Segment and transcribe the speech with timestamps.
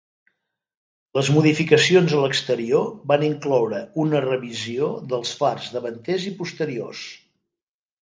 [1.17, 7.09] Les modificacions a l'exterior van incloure una revisió dels fars davanters i posteriors.